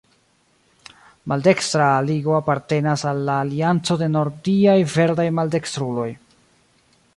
Maldekstra 1.33 1.89
Ligo 2.07 2.33
apartenas 2.37 3.05
al 3.11 3.21
la 3.29 3.37
Alianco 3.43 3.99
de 4.03 4.09
Nordiaj 4.15 4.77
Verdaj 4.95 5.29
Maldekstruloj. 5.41 6.11